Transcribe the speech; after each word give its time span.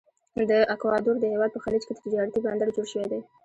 د 0.49 0.51
اکوادور 0.73 1.15
د 1.19 1.25
هیواد 1.33 1.51
په 1.53 1.59
خلیج 1.65 1.83
کې 1.85 1.93
تجارتي 2.03 2.39
بندر 2.45 2.67
جوړ 2.75 2.85
شوی 2.93 3.07
دی. 3.11 3.21